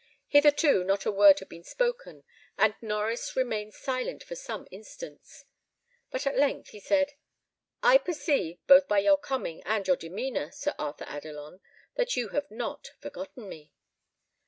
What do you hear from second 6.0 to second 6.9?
but at length he